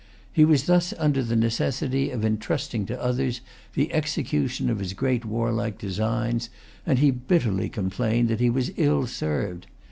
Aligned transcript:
He 0.33 0.45
was 0.45 0.63
thus 0.65 0.95
under 0.97 1.21
the 1.21 1.35
necessity 1.35 2.09
of 2.09 2.25
intrusting 2.25 2.87
to 2.87 2.99
others 2.99 3.41
the 3.75 3.93
execution 3.93 4.67
of 4.71 4.79
his 4.79 4.93
great 4.93 5.25
warlike 5.25 5.77
designs; 5.77 6.49
and 6.87 6.97
he 6.97 7.11
bitterly 7.11 7.69
complained 7.69 8.27
that 8.29 8.39
he 8.39 8.49
was 8.49 8.71
ill 8.77 9.05
served. 9.05 9.67